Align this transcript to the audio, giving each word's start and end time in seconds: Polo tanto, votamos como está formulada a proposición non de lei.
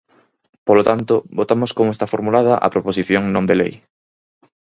Polo 0.67 0.83
tanto, 0.89 1.13
votamos 1.39 1.71
como 1.77 1.91
está 1.93 2.05
formulada 2.13 2.53
a 2.65 2.67
proposición 2.73 3.23
non 3.33 3.47
de 3.49 3.55
lei. 3.61 3.73